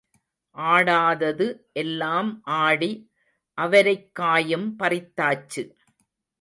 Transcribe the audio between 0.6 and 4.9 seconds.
ஆடாதது எல்லாம் ஆடி அவரைக்காயும்